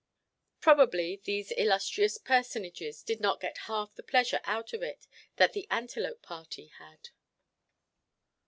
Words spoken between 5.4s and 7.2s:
the Antelope party had.